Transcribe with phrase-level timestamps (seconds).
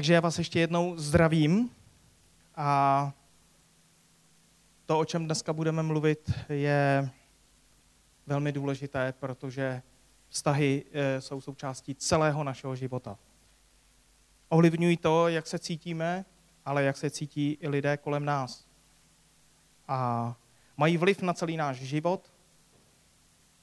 [0.00, 1.70] Takže já vás ještě jednou zdravím
[2.56, 3.12] a
[4.86, 7.10] to, o čem dneska budeme mluvit, je
[8.26, 9.82] velmi důležité, protože
[10.28, 13.18] vztahy eh, jsou součástí celého našeho života.
[14.48, 16.24] Ovlivňují to, jak se cítíme,
[16.64, 18.66] ale jak se cítí i lidé kolem nás.
[19.88, 20.34] A
[20.76, 22.32] mají vliv na celý náš život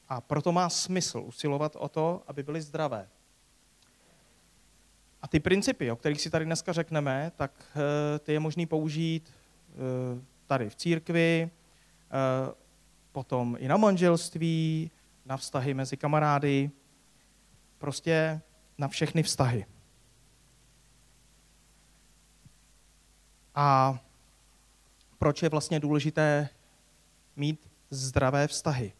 [0.10, 3.10] a proto má smysl usilovat o to, aby byly zdravé.
[5.28, 9.34] A ty principy, o kterých si tady dneska řekneme, tak eh, ty je možný použít
[9.34, 12.54] eh, tady v církvi, eh,
[13.12, 14.92] potom i na manželství,
[15.26, 16.72] na vztahy mezi kamarády,
[17.78, 18.42] prostě
[18.78, 19.66] na všechny vztahy.
[23.56, 24.00] A
[25.18, 26.50] proč je vlastně důležité
[27.36, 28.94] mít zdravé vztahy?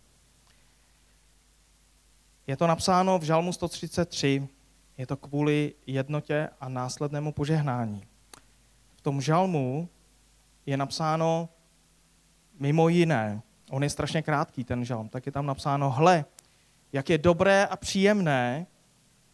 [2.48, 4.48] Je to napsáno v Žalmu 133,
[4.98, 8.04] je to kvůli jednotě a následnému požehnání.
[8.96, 9.90] V tom žalmu
[10.66, 11.50] je napsáno
[12.60, 16.26] mimo jiné, on je strašně krátký ten žalm, tak je tam napsáno, hle,
[16.94, 18.68] jak je dobré a příjemné,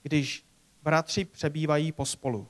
[0.01, 0.45] když
[0.83, 2.47] bratři přebývají pospolu.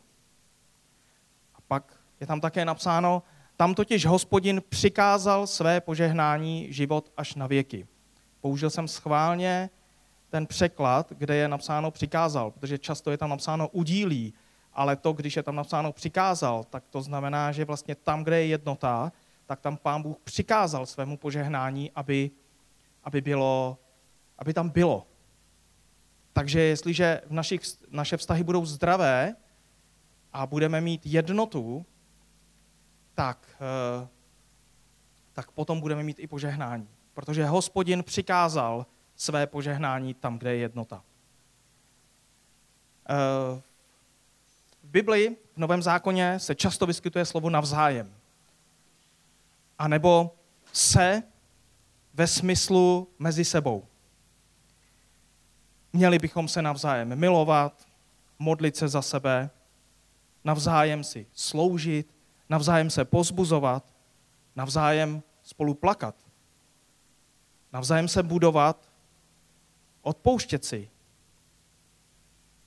[1.56, 3.24] A pak je tam také napsáno,
[3.58, 7.88] tam totiž hospodin přikázal své požehnání život až na věky.
[8.42, 9.70] Použil jsem schválně
[10.34, 14.34] ten překlad, kde je napsáno přikázal, protože často je tam napsáno udílí,
[14.74, 18.48] ale to, když je tam napsáno přikázal, tak to znamená, že vlastně tam, kde je
[18.48, 19.12] jednota,
[19.46, 22.32] tak tam pán Bůh přikázal svému požehnání, aby,
[23.04, 23.78] aby, bylo,
[24.38, 25.08] aby tam bylo.
[26.34, 29.36] Takže jestliže v našich, naše vztahy budou zdravé
[30.34, 31.86] a budeme mít jednotu,
[33.14, 34.08] tak, eh,
[35.34, 36.90] tak potom budeme mít i požehnání.
[37.14, 38.86] Protože hospodin přikázal
[39.24, 41.04] své požehnání tam, kde je jednota.
[43.10, 43.62] Eh,
[44.84, 48.14] v Bibli, v Novém zákoně, se často vyskytuje slovo navzájem.
[49.80, 50.36] A nebo
[50.74, 51.24] se
[52.14, 53.86] ve smyslu mezi sebou.
[55.94, 57.88] Měli bychom se navzájem milovat,
[58.40, 59.50] modlit se za sebe,
[60.44, 62.16] navzájem si sloužit,
[62.50, 63.84] navzájem se pozbuzovat,
[64.56, 66.16] navzájem spolu plakat,
[67.74, 68.93] navzájem se budovat
[70.04, 70.90] odpouštět si,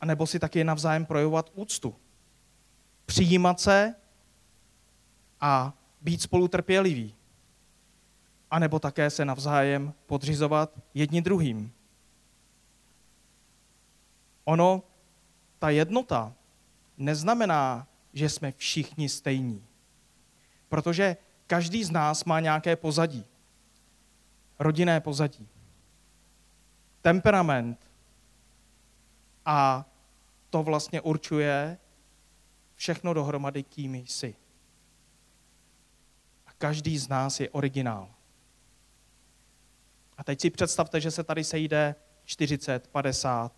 [0.01, 1.97] a nebo si taky navzájem projevovat úctu.
[3.07, 3.95] Přijímat se
[5.41, 7.15] a být spolu trpělivý.
[8.51, 11.73] A nebo také se navzájem podřizovat jedni druhým.
[14.45, 14.83] Ono,
[15.59, 16.35] ta jednota
[16.97, 19.65] neznamená, že jsme všichni stejní.
[20.69, 23.25] Protože každý z nás má nějaké pozadí.
[24.59, 25.49] Rodinné pozadí
[27.07, 27.91] temperament
[29.45, 29.87] a
[30.51, 31.79] to vlastně určuje
[32.75, 34.35] všechno dohromady, kým jsi.
[36.47, 38.09] A každý z nás je originál.
[40.17, 43.53] A teď si představte, že se tady sejde 40, 50,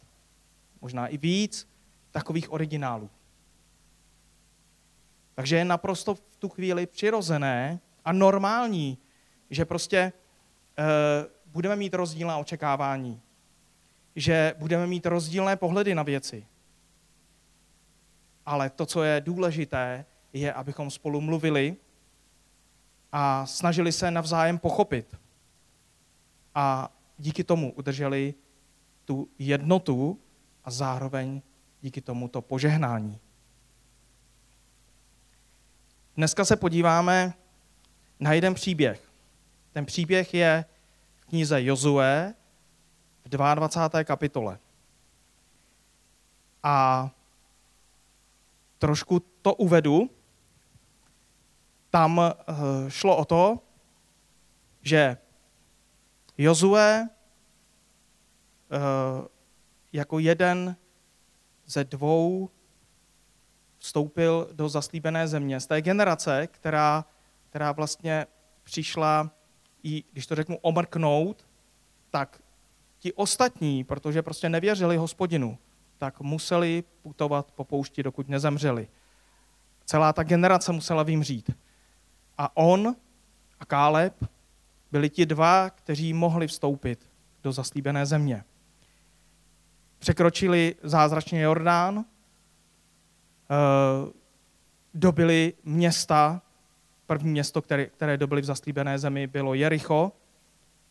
[0.81, 1.69] možná i víc
[2.11, 3.11] takových originálů.
[5.35, 8.99] Takže je naprosto v tu chvíli přirozené a normální,
[9.51, 10.13] že prostě e,
[11.47, 13.23] budeme mít rozdílná očekávání
[14.19, 16.47] že budeme mít rozdílné pohledy na věci.
[18.47, 21.77] Ale to, co je důležité, je, abychom spolu mluvili
[23.13, 25.17] a snažili se navzájem pochopit.
[26.55, 28.35] A díky tomu udrželi
[29.05, 30.21] tu jednotu
[30.65, 31.43] a zároveň
[31.83, 33.19] díky tomu to požehnání.
[36.17, 37.35] Dneska se podíváme
[38.21, 39.13] na jeden příběh.
[39.73, 40.65] Ten příběh je
[41.17, 42.35] v knize Jozue
[43.29, 44.05] v 22.
[44.05, 44.59] kapitole.
[46.63, 47.11] A
[48.79, 50.11] trošku to uvedu.
[51.91, 52.35] Tam eh,
[52.89, 53.59] šlo o to,
[54.83, 55.17] že
[56.39, 57.09] Jozue
[58.71, 59.29] eh,
[59.93, 60.77] jako jeden
[61.67, 62.51] ze dvou
[63.79, 65.61] vstoupil do zaslíbené země.
[65.61, 67.05] Z té generace, která,
[67.51, 68.27] která vlastně
[68.63, 69.31] přišla,
[69.83, 71.47] i, když to řeknu, omrknout,
[72.11, 72.43] tak
[72.99, 75.59] ti ostatní, protože prostě nevěřili hospodinu,
[75.99, 78.89] tak museli putovat po poušti, dokud nezemřeli.
[79.85, 81.51] Celá ta generace musela vymřít.
[82.39, 82.97] A on
[83.61, 84.25] a Káleb
[84.93, 87.11] byli ti dva, kteří mohli vstoupit
[87.43, 88.45] do zaslíbené země.
[89.99, 92.05] Překročili zázračně Jordán, eh,
[94.95, 96.43] dobili města,
[97.07, 100.13] první město, které, které dobili v zaslíbené zemi, bylo Jericho,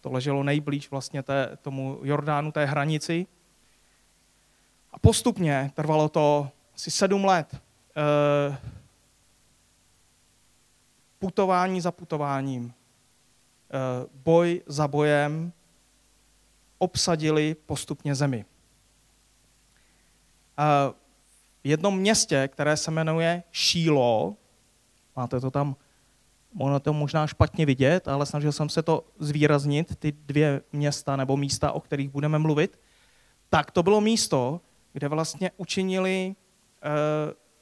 [0.02, 3.28] to leželo nejblíž vlastně té, tomu Jordánu, té hranici.
[4.92, 8.58] A postupně trvalo to asi sedm let, eh,
[11.20, 15.54] putování za putováním, eh, boj za bojem
[16.78, 18.46] obsadili postupně zemi.
[20.60, 20.94] Eh,
[21.64, 24.36] v jednom městě, které se jmenuje Šílo,
[25.16, 25.76] máte to tam,
[26.60, 31.38] ono to možná špatně vidět, ale snažil jsem se to zvýraznit, ty dvě města nebo
[31.38, 32.80] místa, o kterých budeme mluvit,
[33.50, 34.62] tak to bylo místo,
[34.94, 36.36] kde vlastně učinili e,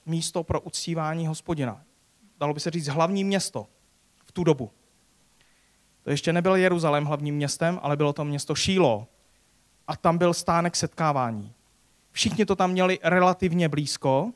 [0.06, 1.82] místo pro uctívání hospodina.
[2.40, 3.68] Dalo by se říct hlavní město
[4.26, 4.72] v tu dobu.
[6.04, 9.08] To ještě nebyl Jeruzalém hlavním městem, ale bylo to město Šílo.
[9.88, 11.54] A tam byl stánek setkávání.
[12.12, 14.32] Všichni to tam měli relativně blízko.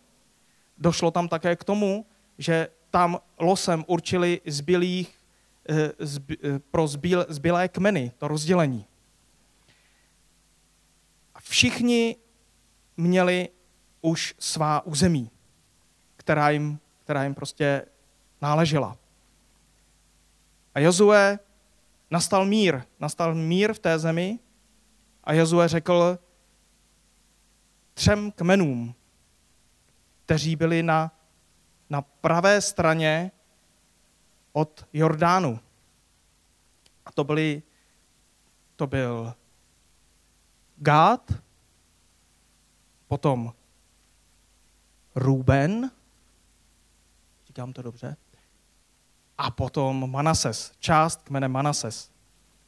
[0.77, 2.05] Došlo tam také k tomu,
[2.37, 5.19] že tam losem určili zbylých,
[5.69, 8.85] eh, zby, eh, pro zbyl, zbylé kmeny, to rozdělení.
[11.35, 12.15] A všichni
[12.97, 13.49] měli
[14.01, 15.31] už svá území,
[16.17, 17.85] která jim, která jim prostě
[18.41, 18.97] náležela.
[20.75, 21.39] A Jozue
[22.11, 24.39] nastal mír, nastal mír v té zemi
[25.23, 26.19] a Jozue řekl
[27.93, 28.95] třem kmenům,
[30.25, 31.18] kteří byli na,
[31.89, 33.31] na pravé straně
[34.53, 35.59] od Jordánu.
[37.05, 37.63] A to byli,
[38.75, 39.33] to byl
[40.77, 41.33] Gád,
[43.07, 43.53] potom
[45.15, 45.91] Ruben,
[47.47, 48.15] říkám to dobře,
[49.37, 52.11] a potom Manases, část kmene Manases.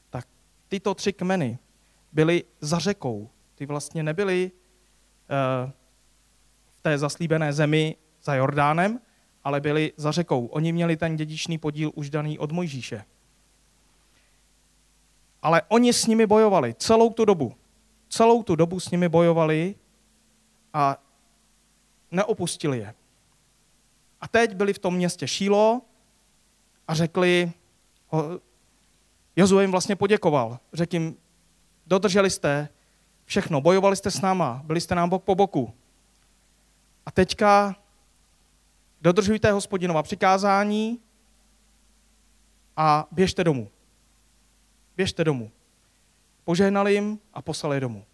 [0.10, 0.28] Tak
[0.68, 1.60] tyto tři kmeny
[2.12, 3.30] byly za řekou.
[3.56, 5.72] Ty vlastně nebyly uh,
[6.78, 9.00] v té zaslíbené zemi za Jordánem,
[9.44, 10.46] ale byli za řekou.
[10.46, 13.06] Oni měli ten dědičný podíl už daný od Mojžíše.
[15.42, 17.56] Ale oni s nimi bojovali celou tu dobu.
[18.10, 19.76] Celou tu dobu s nimi bojovali
[20.74, 20.98] a
[22.12, 22.94] neopustili je.
[24.22, 25.82] A teď byli v tom městě Šílo
[26.88, 27.52] a řekli,
[29.36, 30.60] Jozue jim vlastně poděkoval.
[30.74, 31.18] Řekl jim,
[31.88, 32.70] dodrželi jste
[33.26, 35.74] všechno, bojovali jste s náma, byli jste nám bok po boku.
[37.06, 37.76] A teďka
[39.02, 41.00] dodržujte hospodinova přikázání
[42.78, 43.70] a běžte domů.
[44.98, 45.52] Běžte domů.
[46.44, 48.06] Požehnali jim a poslali domů.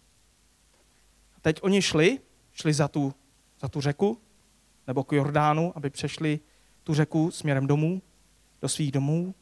[1.36, 2.20] A teď oni šli,
[2.52, 3.14] šli za tu,
[3.60, 4.20] za tu řeku,
[4.86, 6.40] nebo k Jordánu, aby přešli
[6.84, 8.02] tu řeku směrem domů,
[8.60, 9.34] do svých domů.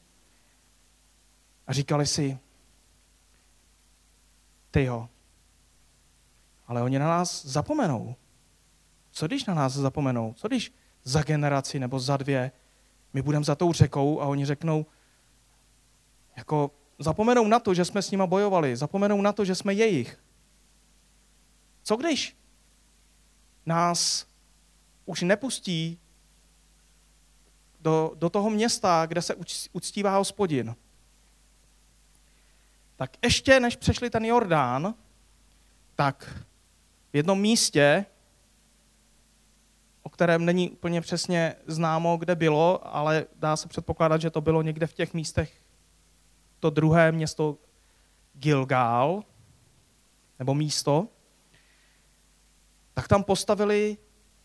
[1.67, 2.39] A říkali si,
[4.71, 5.09] tyjo,
[6.67, 8.17] ale oni na nás zapomenou.
[9.11, 10.35] Co když na nás zapomenou?
[10.37, 10.73] Co když
[11.07, 12.53] za generaci nebo za dvě
[13.13, 14.87] my budeme za tou řekou a oni řeknou,
[16.37, 20.21] jako zapomenou na to, že jsme s nima bojovali, zapomenou na to, že jsme jejich.
[21.83, 22.37] Co když
[23.67, 24.27] nás
[25.05, 25.99] už nepustí
[27.81, 29.35] do, do toho města, kde se
[29.73, 30.77] uctívá hospodin?
[32.97, 34.95] Tak ještě než přešli ten Jordán,
[35.95, 36.45] tak
[37.13, 38.07] v jednom místě,
[40.07, 44.63] o kterém není úplně přesně známo, kde bylo, ale dá se předpokládat, že to bylo
[44.63, 45.61] někde v těch místech,
[46.61, 47.59] to druhé město
[48.35, 49.23] Gilgal,
[50.39, 51.09] nebo místo,
[52.95, 53.99] tak tam postavili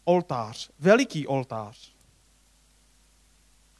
[0.03, 1.95] oltář, veliký oltář.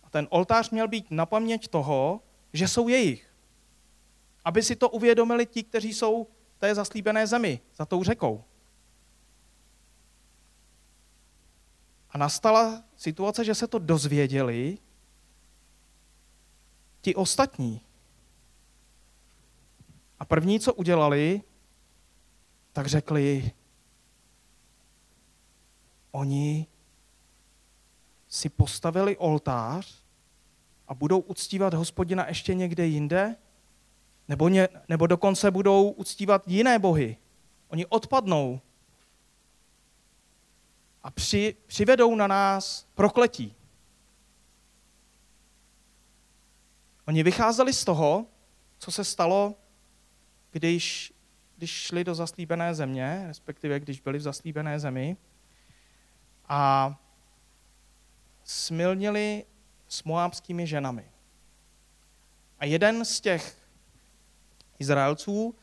[0.04, 2.22] A ten oltář měl být na paměť toho,
[2.54, 3.34] že jsou jejich.
[4.46, 8.44] Aby si to uvědomili ti, kteří jsou v té zaslíbené zemi, za tou řekou.
[12.12, 14.78] A nastala situace, že se to dozvěděli
[17.02, 17.82] ti ostatní.
[20.20, 21.42] A první, co udělali,
[22.74, 23.52] tak řekli,
[26.12, 26.68] oni
[28.28, 30.04] si postavili oltář
[30.88, 33.36] a budou uctívat hospodina ještě někde jinde?
[34.28, 37.18] Nebo, ně, nebo dokonce budou uctívat jiné bohy?
[37.68, 38.62] Oni odpadnou
[41.04, 43.56] a při, přivedou na nás prokletí.
[47.08, 48.26] Oni vycházeli z toho,
[48.78, 49.56] co se stalo,
[50.52, 51.14] když,
[51.58, 55.18] když šli do zaslíbené země, respektive když byli v zaslíbené zemi
[56.50, 56.96] a
[58.44, 59.46] smilnili
[59.88, 61.12] s moábskými ženami.
[62.60, 63.58] A jeden z těch
[64.80, 65.56] Izraelců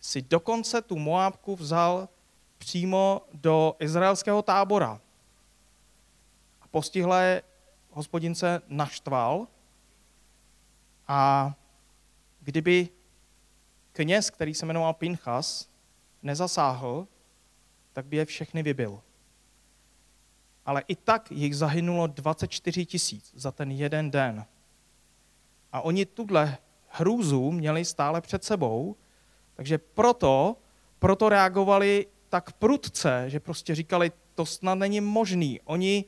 [0.00, 2.08] si dokonce tu Moábku vzal
[2.62, 5.00] přímo do izraelského tábora.
[6.60, 7.42] A postihle
[7.90, 9.46] hospodin se naštval
[11.08, 11.52] a
[12.40, 12.88] kdyby
[13.92, 15.68] kněz, který se jmenoval Pinchas,
[16.22, 17.06] nezasáhl,
[17.92, 19.02] tak by je všechny vybil.
[20.66, 24.46] ale i tak jich zahynulo 24 tisíc za ten jeden den.
[25.72, 28.96] A oni tuhle hrůzu měli stále před sebou,
[29.54, 30.56] takže proto,
[30.98, 35.60] proto reagovali tak prudce, že prostě říkali, to snad není možný.
[35.64, 36.04] Oni,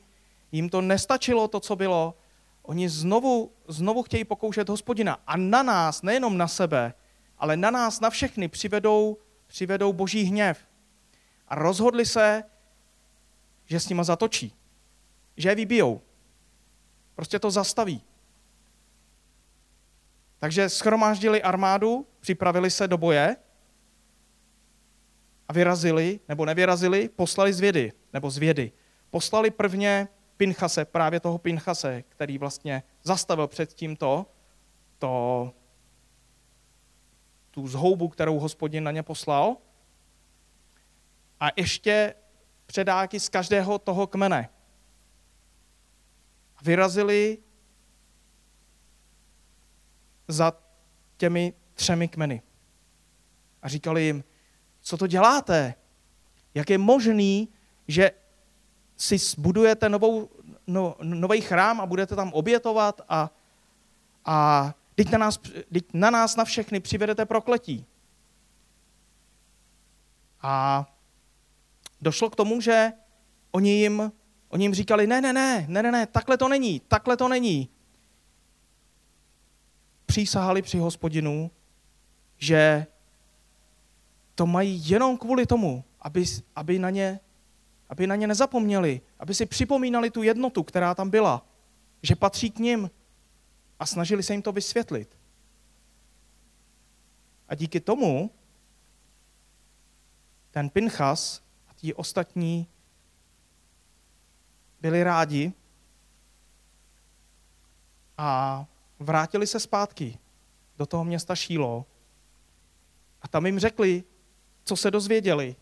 [0.51, 2.17] jim to nestačilo, to, co bylo.
[2.61, 5.19] Oni znovu, znovu chtějí pokoušet hospodina.
[5.27, 6.93] A na nás, nejenom na sebe,
[7.37, 9.17] ale na nás, na všechny přivedou,
[9.47, 10.67] přivedou boží hněv.
[11.47, 12.43] A rozhodli se,
[13.65, 14.53] že s nima zatočí.
[15.37, 16.01] Že je vybijou.
[17.15, 18.01] Prostě to zastaví.
[20.39, 23.35] Takže schromáždili armádu, připravili se do boje
[25.47, 28.71] a vyrazili, nebo nevyrazili, poslali z vědy, nebo z vědy.
[29.09, 34.25] Poslali prvně Pinchase, právě toho Pinchase, který vlastně zastavil před tímto
[34.97, 35.53] to,
[37.51, 39.57] tu zhoubu, kterou hospodin na ně poslal.
[41.39, 42.15] A ještě
[42.65, 44.49] předáky z každého toho kmene.
[46.63, 47.37] Vyrazili
[50.27, 50.53] za
[51.17, 52.41] těmi třemi kmeny.
[53.61, 54.23] A říkali jim,
[54.85, 55.73] co to děláte?
[56.53, 57.49] Jak je možný,
[57.87, 58.11] že
[58.97, 60.29] si budujete novou,
[60.67, 63.31] no, nový chrám a budete tam obětovat a,
[64.25, 65.37] a teď, na nás,
[65.73, 67.85] teď na nás na všechny přivedete prokletí.
[70.41, 70.85] A
[72.01, 72.91] došlo k tomu, že
[73.51, 74.11] oni jim,
[74.49, 77.69] oni jim říkali, ne, ne, ne, ne, ne, ne, takhle to není, takhle to není.
[80.05, 81.51] Přísahali při hospodinu,
[82.37, 82.87] že
[84.35, 86.25] to mají jenom kvůli tomu, aby,
[86.55, 87.19] aby, na ně,
[87.89, 91.45] aby na ně nezapomněli, aby si připomínali tu jednotu, která tam byla,
[92.01, 92.91] že patří k ním
[93.79, 95.17] a snažili se jim to vysvětlit.
[97.49, 98.31] A díky tomu
[100.51, 102.67] ten Pinchas a ti ostatní
[104.81, 105.53] byli rádi
[108.17, 108.65] a
[108.99, 110.17] vrátili se zpátky
[110.77, 111.85] do toho města Šílo
[113.21, 114.03] a tam jim řekli,
[114.65, 115.55] co se dozvěděli.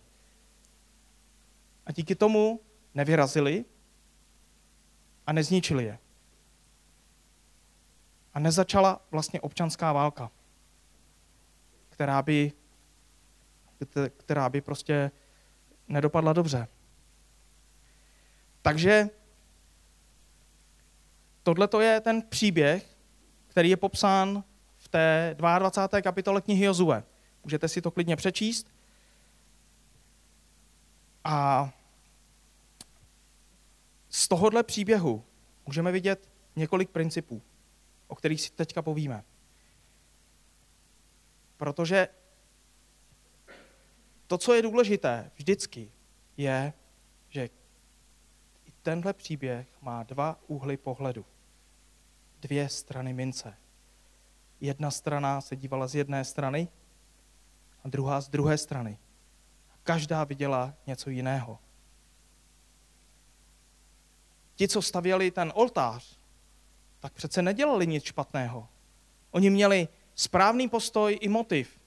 [1.86, 2.60] A díky tomu
[2.93, 3.65] nevyrazili
[5.27, 6.00] a nezničili je.
[8.33, 10.31] A nezačala vlastně občanská válka,
[11.89, 12.51] která by,
[14.17, 15.12] která by prostě
[15.88, 16.67] nedopadla dobře.
[18.62, 19.10] Takže
[21.43, 22.98] tohle je ten příběh,
[23.48, 24.43] který je popsán
[24.77, 26.01] v té 22.
[26.01, 27.03] kapitole knihy Jozue.
[27.43, 28.73] Můžete si to klidně přečíst.
[31.24, 31.70] A
[34.10, 35.24] z tohohle příběhu
[35.65, 37.42] můžeme vidět několik principů,
[38.08, 39.24] o kterých si teďka povíme.
[41.58, 42.08] Protože
[44.27, 45.92] to, co je důležité vždycky,
[46.38, 46.74] je,
[47.30, 47.46] že
[48.65, 51.25] i tenhle příběh má dva úhly pohledu.
[52.42, 53.58] Dvě strany mince.
[54.62, 56.68] Jedna strana se dívala z jedné strany
[57.84, 58.98] a druhá z druhé strany.
[59.84, 61.60] Každá viděla něco jiného.
[64.56, 66.20] Ti, co stavěli ten oltář,
[67.00, 68.68] tak přece nedělali nic špatného.
[69.32, 71.80] Oni měli správný postoj i motiv.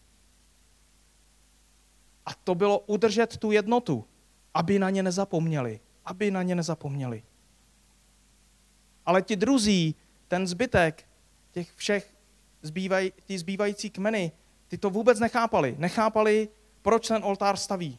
[2.27, 4.05] A to bylo udržet tu jednotu,
[4.55, 5.81] aby na ně nezapomněli.
[6.05, 7.23] Aby na ně nezapomněli.
[9.07, 9.95] Ale ti druzí,
[10.29, 11.09] ten zbytek,
[11.53, 12.15] těch všech
[12.63, 14.33] zbývaj, ty zbývající kmeny,
[14.69, 15.75] ty to vůbec nechápali.
[15.79, 16.49] Nechápali,
[16.87, 17.99] proč ten oltář staví.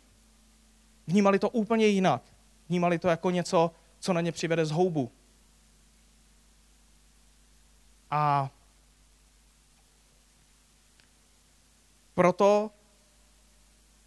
[1.08, 2.24] Vnímali to úplně jinak.
[2.70, 5.12] Vnímali to jako něco, co na ně přivede z houbu.
[8.12, 8.50] A
[12.14, 12.72] proto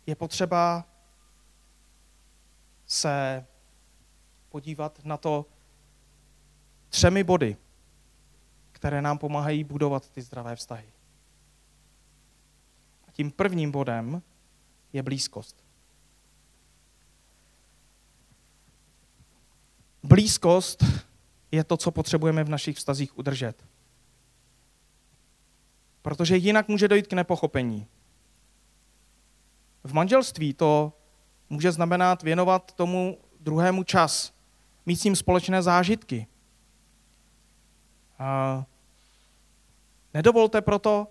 [0.07, 0.85] je potřeba
[2.87, 3.47] se
[4.49, 5.47] podívat na to
[6.89, 7.57] třemi body,
[8.73, 10.93] které nám pomáhají budovat ty zdravé vztahy.
[13.09, 14.23] A tím prvním bodem
[14.93, 15.65] je blízkost.
[20.03, 20.85] Blízkost
[21.53, 23.65] je to, co potřebujeme v našich vztazích udržet.
[26.03, 27.87] Protože jinak může dojít k nepochopení.
[29.85, 30.93] V manželství to
[31.51, 34.33] může znamenat věnovat tomu druhému čas,
[34.87, 36.27] mít s ním společné zážitky.
[38.19, 38.65] A
[40.15, 41.07] nedovolte proto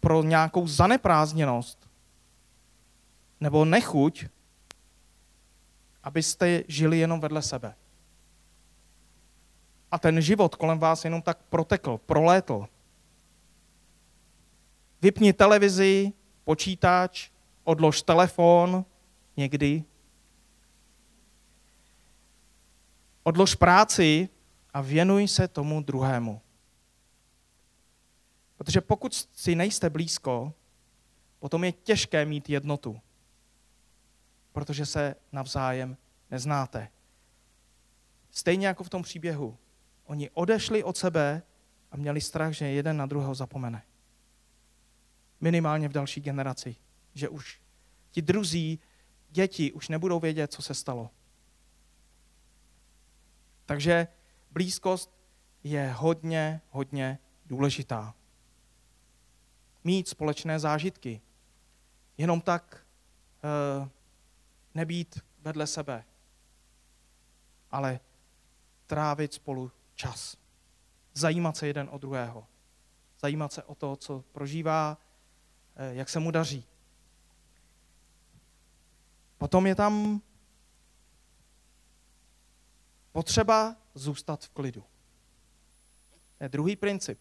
[0.00, 1.91] pro nějakou zaneprázdněnost
[3.42, 4.30] nebo nechuť,
[6.02, 7.74] abyste žili jenom vedle sebe.
[9.90, 12.66] A ten život kolem vás jenom tak protekl, prolétl.
[15.02, 16.12] Vypni televizi,
[16.44, 17.30] počítač,
[17.64, 18.84] odlož telefon
[19.36, 19.84] někdy.
[23.22, 24.28] Odlož práci
[24.74, 26.40] a věnuj se tomu druhému.
[28.56, 30.54] Protože pokud si nejste blízko,
[31.38, 33.00] potom je těžké mít jednotu,
[34.52, 35.96] protože se navzájem
[36.30, 36.88] neznáte.
[38.30, 39.58] Stejně jako v tom příběhu.
[40.04, 41.42] Oni odešli od sebe
[41.90, 43.82] a měli strach, že jeden na druhého zapomene.
[45.40, 46.76] Minimálně v další generaci.
[47.14, 47.60] Že už
[48.10, 48.80] ti druzí
[49.30, 51.10] děti už nebudou vědět, co se stalo.
[53.66, 54.08] Takže
[54.50, 55.10] blízkost
[55.64, 58.14] je hodně, hodně důležitá.
[59.84, 61.20] Mít společné zážitky.
[62.18, 62.86] Jenom tak
[63.44, 63.88] e,
[64.74, 66.04] nebýt vedle sebe,
[67.70, 68.00] ale
[68.86, 70.36] trávit spolu čas.
[71.14, 72.46] Zajímat se jeden o druhého.
[73.20, 74.98] Zajímat se o to, co prožívá,
[75.76, 76.64] eh, jak se mu daří.
[79.38, 80.22] Potom je tam
[83.12, 84.84] potřeba zůstat v klidu.
[86.40, 87.20] Je druhý princip.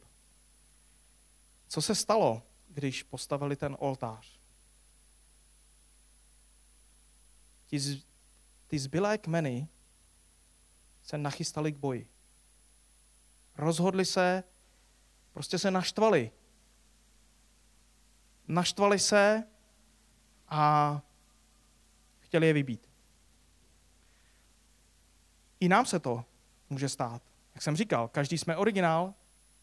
[1.68, 4.41] Co se stalo, když postavili ten oltář?
[7.72, 8.04] Ty, z,
[8.68, 9.68] ty zbylé kmeny
[11.04, 12.08] se nachystali k boji.
[13.58, 14.44] Rozhodli se,
[15.34, 16.32] prostě se naštvali.
[18.48, 19.44] Naštvali se
[20.48, 21.02] a
[22.20, 22.90] chtěli je vybít.
[25.60, 26.26] I nám se to
[26.70, 27.22] může stát.
[27.56, 29.14] Jak jsem říkal, každý jsme originál.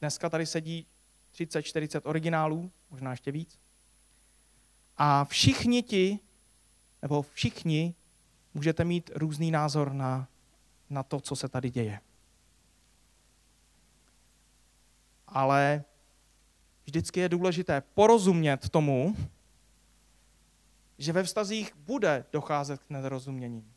[0.01, 0.87] Dneska tady sedí
[1.35, 3.59] 30-40 originálů, možná ještě víc.
[4.97, 6.21] A všichni ti,
[7.03, 7.95] nebo všichni,
[8.55, 10.29] můžete mít různý názor na,
[10.91, 12.01] na to, co se tady děje.
[15.27, 15.85] Ale
[16.85, 19.17] vždycky je důležité porozumět tomu,
[20.99, 23.75] že ve vztazích bude docházet k nedorozuměním.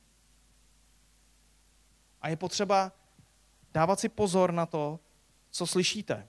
[2.21, 2.91] A je potřeba
[3.73, 4.99] dávat si pozor na to,
[5.49, 6.27] co slyšíte.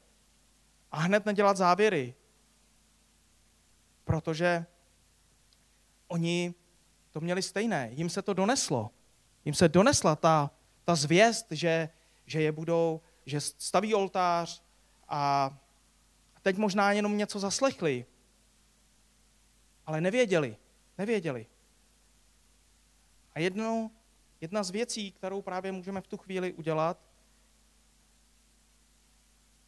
[0.92, 2.14] A hned nedělat závěry.
[4.04, 4.66] Protože
[6.08, 6.54] oni
[7.12, 7.90] to měli stejné.
[7.92, 8.90] Jim se to doneslo.
[9.44, 10.50] Jim se donesla ta,
[10.84, 11.88] ta zvěst, že,
[12.26, 14.62] že je budou, že staví oltář
[15.08, 15.52] a
[16.42, 18.06] teď možná jenom něco zaslechli.
[19.86, 20.56] Ale nevěděli.
[20.98, 21.46] Nevěděli.
[23.34, 23.90] A jedno,
[24.40, 26.98] jedna z věcí, kterou právě můžeme v tu chvíli udělat,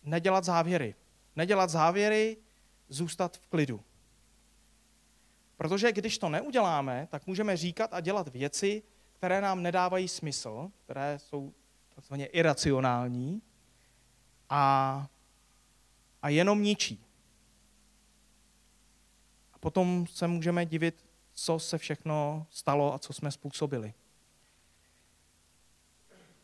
[0.02, 0.94] nedělat závěry.
[1.36, 2.36] Nedělat závěry,
[2.88, 3.84] zůstat v klidu.
[5.56, 11.18] Protože když to neuděláme, tak můžeme říkat a dělat věci, které nám nedávají smysl, které
[11.18, 11.52] jsou
[11.94, 13.42] takzvaně iracionální
[14.50, 15.06] a,
[16.22, 17.04] a jenom ničí.
[19.52, 23.94] A potom se můžeme divit, co se všechno stalo a co jsme způsobili.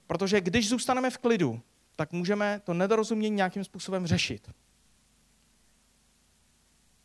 [0.06, 1.60] Protože když zůstaneme v klidu,
[1.96, 4.50] tak můžeme to nedorozumění nějakým způsobem řešit.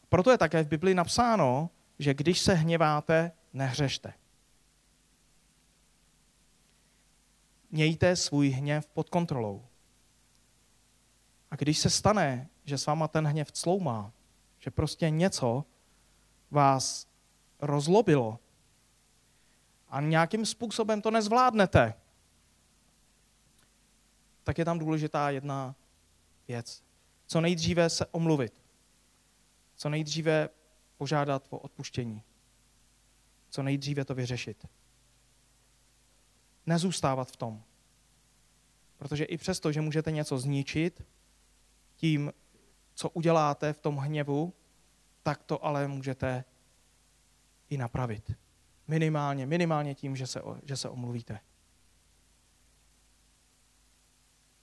[0.09, 4.13] Proto je také v Biblii napsáno, že když se hněváte, nehřešte.
[7.71, 9.65] Mějte svůj hněv pod kontrolou.
[11.51, 14.11] A když se stane, že s váma ten hněv cloumá,
[14.59, 15.65] že prostě něco
[16.51, 17.07] vás
[17.59, 18.39] rozlobilo
[19.89, 21.93] a nějakým způsobem to nezvládnete,
[24.43, 25.75] tak je tam důležitá jedna
[26.47, 26.83] věc.
[27.27, 28.53] Co nejdříve se omluvit.
[29.75, 30.49] Co nejdříve
[30.97, 32.23] požádat o odpuštění.
[33.49, 34.65] Co nejdříve to vyřešit.
[36.65, 37.63] Nezůstávat v tom.
[38.97, 41.03] Protože i přesto, že můžete něco zničit,
[41.95, 42.33] tím,
[42.93, 44.53] co uděláte v tom hněvu,
[45.23, 46.43] tak to ale můžete
[47.69, 48.31] i napravit.
[48.87, 51.39] Minimálně, minimálně tím, že se, že se omluvíte.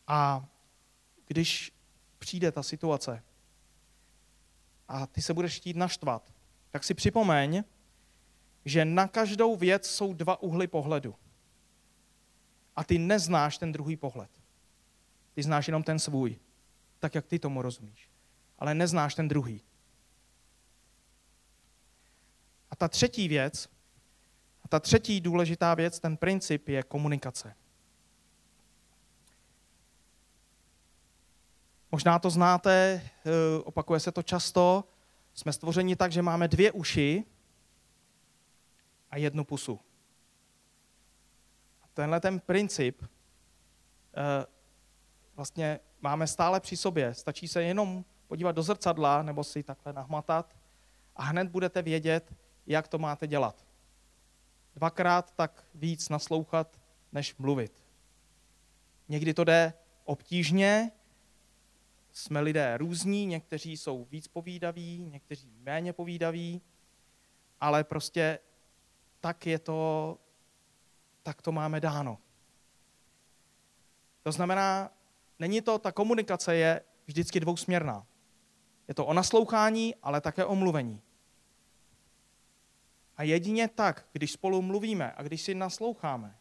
[0.06, 0.48] A
[1.26, 1.72] když
[2.18, 3.22] přijde ta situace
[4.92, 6.32] a ty se budeš chtít naštvat,
[6.70, 7.64] tak si připomeň,
[8.64, 11.14] že na každou věc jsou dva uhly pohledu.
[12.76, 14.30] A ty neznáš ten druhý pohled.
[15.34, 16.38] Ty znáš jenom ten svůj,
[16.98, 18.10] tak jak ty tomu rozumíš.
[18.58, 19.62] Ale neznáš ten druhý.
[22.70, 23.68] A ta třetí věc,
[24.64, 27.54] a ta třetí důležitá věc, ten princip je komunikace.
[31.92, 33.30] Možná to znáte, eh,
[33.64, 34.84] opakuje se to často.
[35.34, 37.24] Jsme stvořeni tak, že máme dvě uši
[39.10, 39.80] a jednu pusu.
[41.94, 44.46] Tenhle ten princip eh,
[45.36, 47.14] vlastně máme stále při sobě.
[47.14, 50.56] Stačí se jenom podívat do zrcadla nebo si takhle nahmatat
[51.16, 52.34] a hned budete vědět,
[52.66, 53.66] jak to máte dělat.
[54.74, 56.80] Dvakrát tak víc naslouchat,
[57.12, 57.84] než mluvit.
[59.08, 59.72] Někdy to jde
[60.04, 60.90] obtížně,
[62.12, 66.62] jsme lidé různí, někteří jsou víc povídaví, někteří méně povídaví,
[67.60, 68.38] ale prostě
[69.20, 70.18] tak je to,
[71.22, 72.18] tak to máme dáno.
[74.22, 74.90] To znamená,
[75.38, 78.06] není to, ta komunikace je vždycky dvousměrná.
[78.88, 81.00] Je to o naslouchání, ale také o mluvení.
[83.16, 86.36] A jedině tak, když spolu mluvíme a když si nasloucháme,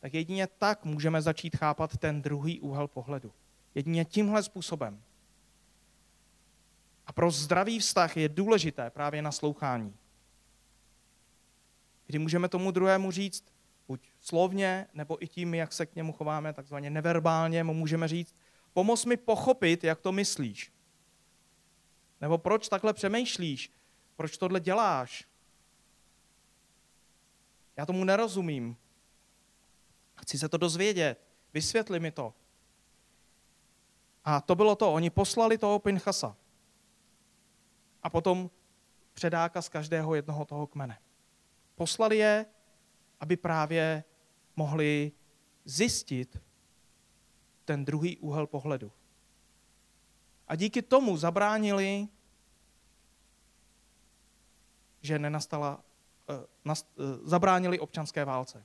[0.00, 3.32] tak jedině tak můžeme začít chápat ten druhý úhel pohledu.
[3.74, 5.02] Jedině tímhle způsobem.
[7.06, 9.96] A pro zdravý vztah je důležité právě naslouchání.
[12.06, 13.44] Kdy můžeme tomu druhému říct,
[13.88, 18.36] buď slovně, nebo i tím, jak se k němu chováme, takzvaně neverbálně, mu můžeme říct,
[18.72, 20.72] pomoz mi pochopit, jak to myslíš.
[22.20, 23.72] Nebo proč takhle přemýšlíš?
[24.16, 25.24] Proč tohle děláš?
[27.76, 28.76] Já tomu nerozumím.
[30.16, 31.20] Chci se to dozvědět.
[31.54, 32.34] Vysvětli mi to.
[34.24, 34.92] A to bylo to.
[34.92, 36.36] Oni poslali toho Pinchasa.
[38.02, 38.50] A potom
[39.12, 40.98] předáka z každého jednoho toho kmene.
[41.74, 42.46] Poslali je,
[43.20, 44.04] aby právě
[44.56, 45.12] mohli
[45.64, 46.42] zjistit
[47.64, 48.92] ten druhý úhel pohledu.
[50.48, 52.08] A díky tomu zabránili,
[55.00, 55.84] že nenastala,
[56.28, 58.64] eh, nast, eh, zabránili občanské válce.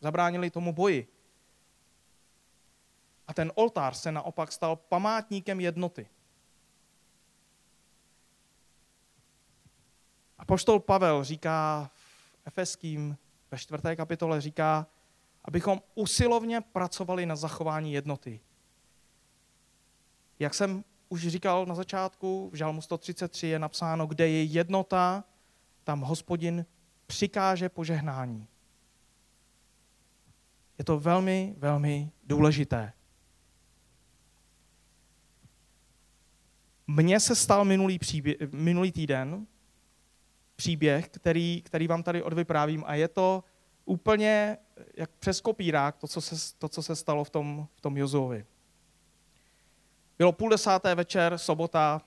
[0.00, 1.08] Zabránili tomu boji.
[3.32, 6.08] A ten oltář se naopak stal památníkem jednoty.
[10.38, 13.16] A poštol Pavel říká v Efeským
[13.50, 14.86] ve čtvrté kapitole, říká,
[15.44, 18.40] abychom usilovně pracovali na zachování jednoty.
[20.38, 25.24] Jak jsem už říkal na začátku, v Žalmu 133 je napsáno, kde je jednota,
[25.84, 26.66] tam hospodin
[27.06, 28.48] přikáže požehnání.
[30.78, 32.92] Je to velmi, velmi důležité.
[36.96, 39.46] Mně se stal minulý, příběh, minulý týden
[40.56, 43.44] příběh, který, který vám tady odvyprávím a je to
[43.84, 44.58] úplně
[44.96, 48.46] jak přes kopírák to, co se, to, co se stalo v tom, v tom Jozovi.
[50.18, 52.02] Bylo půl desáté večer, sobota,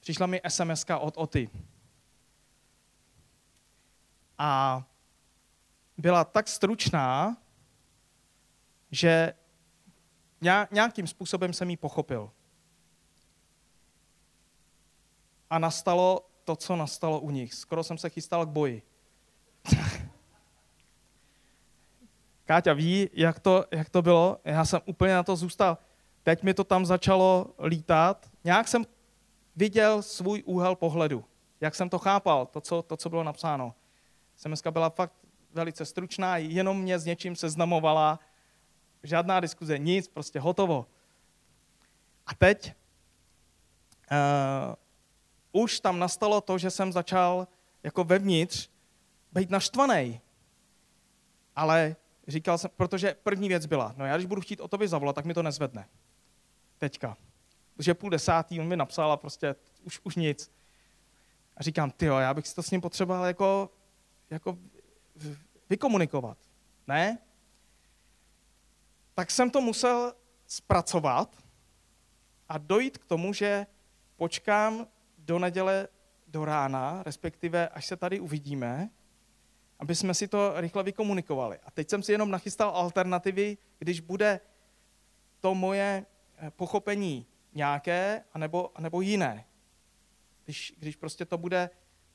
[0.00, 1.50] přišla mi sms od Oty.
[4.38, 4.82] A
[5.98, 7.36] byla tak stručná,
[8.90, 9.32] že
[10.70, 12.30] nějakým způsobem jsem ji pochopil.
[15.50, 17.54] A nastalo to, co nastalo u nich.
[17.54, 18.82] Skoro jsem se chystal k boji.
[22.44, 24.40] Káťa ví, jak to, jak to bylo.
[24.44, 25.78] Já jsem úplně na to zůstal.
[26.22, 28.30] Teď mi to tam začalo lítat.
[28.44, 28.86] Nějak jsem
[29.56, 31.24] viděl svůj úhel pohledu.
[31.60, 33.74] Jak jsem to chápal, to, co, to, co bylo napsáno.
[34.36, 35.12] SMS byla fakt
[35.52, 38.20] velice stručná, jenom mě s něčím seznamovala.
[39.02, 40.86] Žádná diskuze, nic, prostě hotovo.
[42.26, 42.72] A teď
[44.10, 44.74] uh,
[45.58, 47.48] už tam nastalo to, že jsem začal
[47.82, 48.68] jako vevnitř
[49.32, 50.20] být naštvaný.
[51.56, 51.96] Ale
[52.28, 55.24] říkal jsem, protože první věc byla, no já když budu chtít o tobě zavolat, tak
[55.24, 55.88] mi to nezvedne.
[56.78, 57.16] Teďka.
[57.76, 60.50] Protože půl desátý, on mi napsal a prostě už, už nic.
[61.56, 63.70] A říkám, ty já bych si to s ním potřeboval jako,
[64.30, 64.58] jako
[65.70, 66.38] vykomunikovat.
[66.86, 67.18] Ne?
[69.14, 70.14] Tak jsem to musel
[70.46, 71.36] zpracovat
[72.48, 73.66] a dojít k tomu, že
[74.16, 74.86] počkám
[75.28, 75.88] do neděle
[76.26, 78.90] do rána, respektive až se tady uvidíme,
[79.78, 81.58] aby jsme si to rychle vykomunikovali.
[81.64, 84.40] A teď jsem si jenom nachystal alternativy, když bude
[85.40, 89.44] to moje eh, pochopení nějaké, anebo, anebo jiné.
[90.44, 91.70] Když, když prostě to bude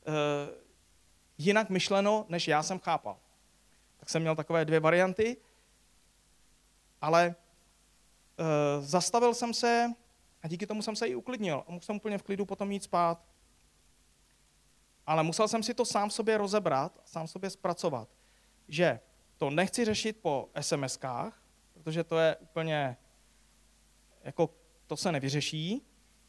[0.07, 0.13] uh,
[1.37, 3.19] jinak myšleno, než já jsem chápal.
[3.97, 5.37] Tak jsem měl takové dvě varianty,
[7.01, 7.35] ale
[8.39, 9.93] uh, zastavil jsem se
[10.43, 12.83] a díky tomu jsem se i uklidnil a mohl jsem úplně v klidu potom jít
[12.83, 13.25] spát.
[15.05, 18.09] Ale musel jsem si to sám sobě rozebrat, sám sobě zpracovat,
[18.67, 18.99] že
[19.37, 21.31] to nechci řešit po SMS-kách,
[21.73, 22.97] protože to je úplně,
[24.23, 24.49] jako
[24.87, 25.81] to se nevyřeší,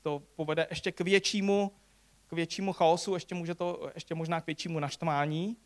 [0.03, 1.73] to povede ještě k většímu,
[2.27, 5.57] k většímu chaosu, ještě, může to, ještě možná k většímu naštvání.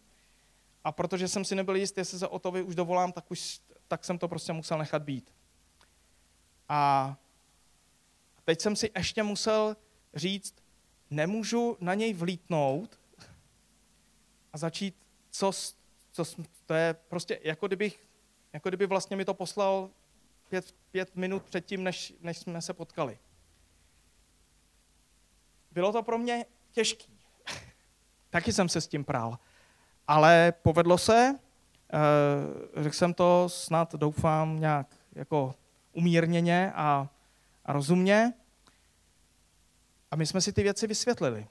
[0.84, 4.04] A protože jsem si nebyl jist, jestli se o to už dovolám, tak, už, tak
[4.04, 5.34] jsem to prostě musel nechat být.
[6.68, 7.16] A
[8.48, 9.76] teď jsem si ještě musel
[10.14, 10.54] říct,
[11.10, 13.00] nemůžu na něj vlítnout
[14.52, 14.96] a začít,
[15.30, 15.52] co,
[16.12, 16.24] co
[16.66, 18.06] to je prostě, jako, kdybych,
[18.52, 19.90] jako kdyby vlastně mi to poslal
[20.48, 23.18] pět, pět minut předtím, než, než jsme se potkali.
[25.70, 27.18] Bylo to pro mě těžký.
[28.30, 29.38] Taky jsem se s tím prál.
[30.06, 31.38] Ale povedlo se,
[31.92, 35.54] eh, řekl jsem to snad, doufám, nějak jako
[35.92, 37.08] umírněně a,
[37.68, 38.32] a rozumně.
[40.10, 41.46] A my jsme si ty věci vysvětlili.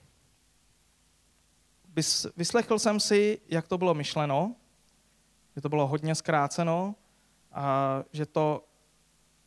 [2.37, 4.55] Vyslechl jsem si, jak to bylo myšleno,
[5.55, 6.95] že to bylo hodně zkráceno
[7.51, 8.63] a že to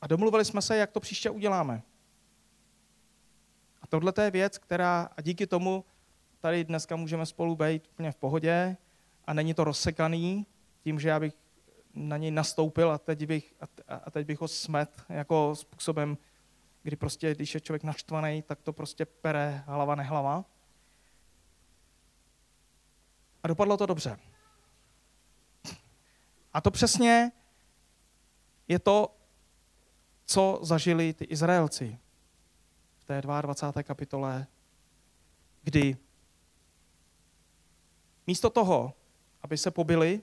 [0.00, 1.82] a domluvili jsme se, jak to příště uděláme.
[3.82, 5.84] A tohle je věc, která, a díky tomu
[6.40, 8.76] tady dneska můžeme spolu být úplně v pohodě
[9.24, 10.46] a není to rozsekaný
[10.82, 11.34] tím, že já bych
[11.94, 13.54] na něj nastoupil a teď bych,
[13.88, 16.18] a teď bych ho smet jako způsobem,
[16.82, 20.44] kdy prostě, když je člověk naštvaný, tak to prostě pere hlava nehlava.
[23.42, 24.18] A dopadlo to dobře.
[26.52, 27.32] A to přesně
[28.68, 29.16] je to,
[30.24, 31.98] co zažili ty Izraelci
[32.98, 33.82] v té 22.
[33.82, 34.46] kapitole,
[35.62, 35.96] kdy
[38.26, 38.94] místo toho,
[39.42, 40.22] aby se pobili,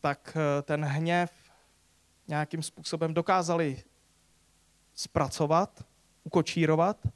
[0.00, 1.32] tak eh, ten hněv
[2.28, 3.84] nějakým způsobem dokázali
[4.94, 5.84] zpracovat,
[6.24, 7.06] ukočírovat,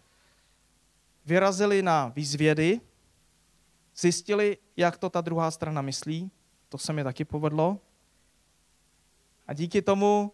[1.24, 2.80] vyrazili na výzvědy,
[3.96, 6.30] zjistili, jak to ta druhá strana myslí,
[6.68, 7.78] to se mi taky povedlo,
[9.46, 10.32] a díky tomu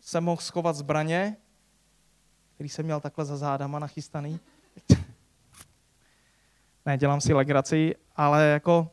[0.00, 1.36] jsem mohl schovat zbraně,
[2.54, 4.40] který jsem měl takhle za zádama nachystaný.
[6.86, 8.90] ne, dělám si legraci, ale jako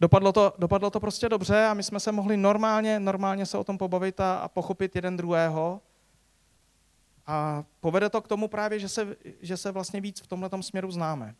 [0.00, 3.64] dopadlo to, dopadlo to prostě dobře a my jsme se mohli normálně, normálně se o
[3.64, 5.80] tom pobavit a, a pochopit jeden druhého.
[7.26, 10.90] A povede to k tomu právě, že se, že se vlastně víc v tomhle směru
[10.90, 11.34] známe.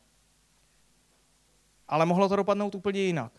[1.88, 3.33] Ale mohlo to dopadnout úplně jinak.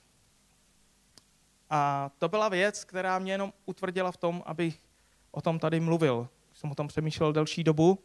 [1.69, 4.83] A to byla věc, která mě jenom utvrdila v tom, abych
[5.31, 6.29] o tom tady mluvil.
[6.53, 7.99] Jsem o tom přemýšlel delší dobu,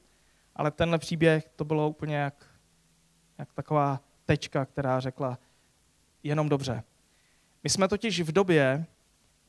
[0.56, 2.46] ale tenhle příběh to bylo úplně jak,
[3.38, 5.38] jak taková tečka, která řekla
[6.22, 6.82] jenom dobře.
[7.64, 8.86] My jsme totiž v době,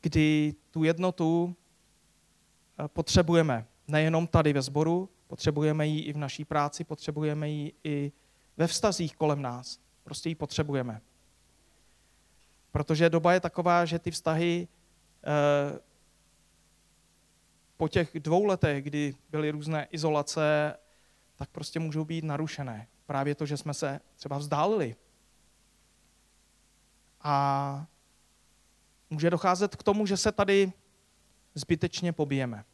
[0.01, 1.55] kdy tu jednotu
[2.79, 3.65] eh, potřebujeme.
[3.87, 8.11] Nejenom tady ve sboru, potřebujeme ji i v naší práci, potřebujeme ji i
[8.57, 9.79] ve vztazích kolem nás.
[10.03, 11.01] Prostě ji potřebujeme.
[12.71, 14.67] Protože doba je taková, že ty vztahy
[15.23, 15.79] eh,
[17.77, 20.73] po těch dvou letech, kdy byly různé izolace,
[21.35, 22.87] tak prostě můžou být narušené.
[23.05, 24.95] Právě to, že jsme se třeba vzdálili.
[27.21, 27.85] A
[29.09, 30.73] může docházet k tomu, že se tady
[31.55, 32.65] zbytečně pobijeme.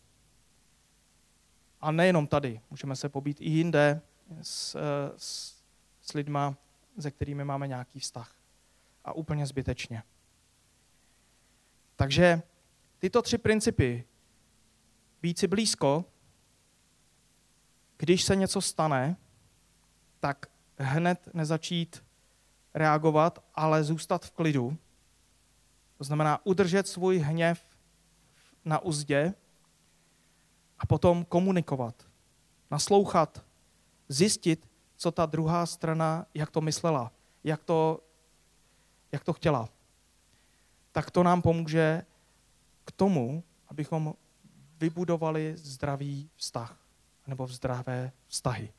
[1.82, 4.02] A nejenom tady, můžeme se pobít i jinde
[4.42, 4.80] s, eh,
[5.18, 5.56] s,
[6.02, 6.58] s lidma,
[7.00, 8.36] se kterými máme nějaký vztah
[9.06, 10.04] a úplně zbytečně.
[11.96, 12.42] Takže
[13.00, 14.04] tyto tři principy,
[15.22, 16.06] být si blízko,
[17.98, 19.18] když se něco stane,
[20.20, 20.46] tak
[20.78, 22.04] hned nezačít
[22.74, 24.78] reagovat, ale zůstat v klidu.
[25.98, 27.78] To znamená udržet svůj hněv
[28.66, 29.34] na uzdě
[30.80, 32.08] a potom komunikovat,
[32.72, 33.46] naslouchat,
[34.10, 37.12] zjistit, co ta druhá strana, jak to myslela,
[37.44, 38.00] jak to
[39.12, 39.70] jak to chtěla,
[40.92, 42.06] tak to nám pomůže
[42.86, 44.14] k tomu, abychom
[44.80, 46.78] vybudovali zdravý vztah
[47.28, 48.74] nebo zdravé vztahy.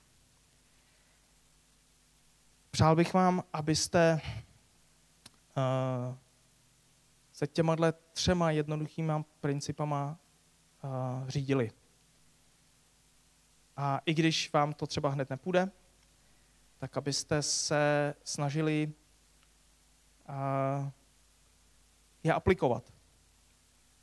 [2.71, 4.21] Přál bych vám, abyste
[5.57, 6.15] uh,
[7.33, 7.77] se těma
[8.13, 10.19] třema jednoduchýma principama
[10.85, 11.71] uh, řídili.
[13.83, 15.71] A i když vám to třeba hned nepůjde,
[16.79, 18.93] tak abyste se snažili
[22.23, 22.93] je aplikovat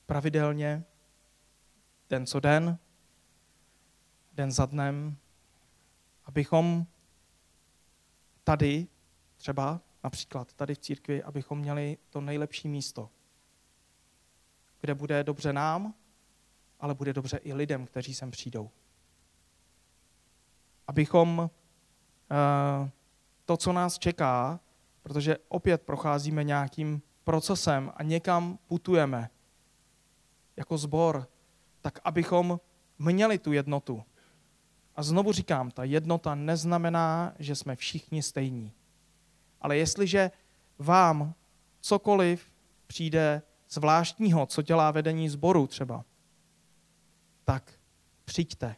[0.06, 0.84] pravidelně,
[2.10, 2.78] den co den,
[4.34, 5.18] den za dnem,
[6.26, 6.86] abychom
[8.44, 8.88] tady,
[9.36, 13.10] třeba například tady v církvi, abychom měli to nejlepší místo,
[14.82, 15.94] kde bude dobře nám,
[16.80, 18.72] ale bude dobře i lidem, kteří sem přijdou.
[20.88, 21.50] Abychom
[22.32, 22.90] eh,
[23.46, 24.60] to, co nás čeká,
[25.02, 29.30] protože opět procházíme nějakým procesem a někam putujeme
[30.58, 31.28] jako zbor,
[31.82, 32.60] tak abychom
[33.00, 34.04] měli tu jednotu.
[34.96, 38.74] A znovu říkám, ta jednota neznamená, že jsme všichni stejní.
[39.62, 40.32] Ale jestliže
[40.80, 41.34] vám
[41.82, 42.52] cokoliv
[42.88, 46.06] přijde zvláštního, co dělá vedení sboru třeba,
[47.46, 47.80] tak
[48.26, 48.76] přijďte.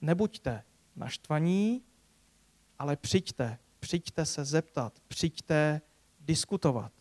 [0.00, 0.64] Nebuďte
[0.96, 1.82] naštvaní,
[2.78, 5.80] ale přijďte přijďte se zeptat, přijďte
[6.20, 6.92] diskutovat.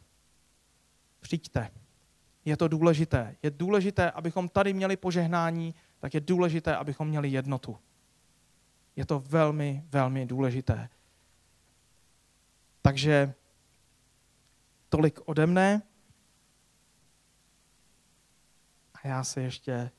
[1.20, 1.72] Přijďte.
[2.46, 3.36] Je to důležité.
[3.44, 7.78] Je důležité, abychom tady měli požehnání, tak je důležité, abychom měli jednotu.
[8.96, 10.90] Je to velmi, velmi důležité.
[12.82, 13.34] Takže
[14.90, 15.82] tolik ode mne.
[18.94, 19.92] A já se ještě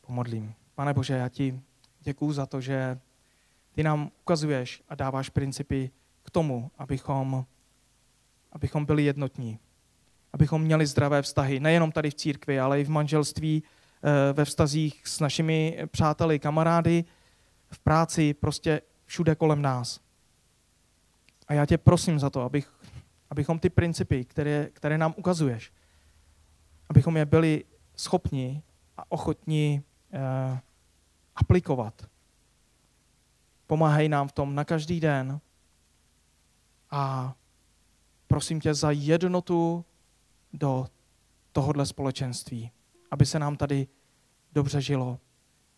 [0.00, 0.54] pomodlím.
[0.74, 1.60] Pane Bože, já ti
[2.04, 2.98] děkuju za to, že
[3.72, 5.90] ty nám ukazuješ a dáváš principy
[6.22, 7.44] k tomu, abychom,
[8.52, 9.58] abychom byli jednotní.
[10.32, 15.02] Abychom měli zdravé vztahy, nejenom tady v církvi, ale i v manželství, eh, ve vztazích
[15.04, 17.04] s našimi přáteli, kamarády,
[17.70, 20.00] v práci, prostě všude kolem nás.
[21.48, 22.72] A já tě prosím za to, abych,
[23.30, 25.72] abychom ty principy, které, které nám ukazuješ,
[26.88, 27.64] abychom je byli
[27.96, 28.62] schopni
[28.96, 30.60] a ochotní eh,
[31.36, 32.06] aplikovat.
[33.66, 35.40] Pomáhej nám v tom na každý den
[36.90, 37.34] a
[38.26, 39.84] prosím tě za jednotu
[40.52, 40.86] do
[41.52, 42.70] tohohle společenství,
[43.10, 43.88] aby se nám tady
[44.52, 45.20] dobře žilo,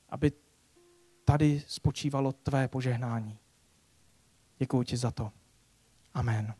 [0.08, 0.32] aby
[1.24, 3.38] tady spočívalo tvé požehnání.
[4.58, 5.32] Děkuji ti za to.
[6.14, 6.54] Amen.